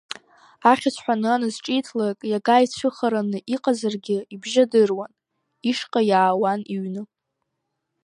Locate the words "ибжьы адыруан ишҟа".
4.33-6.01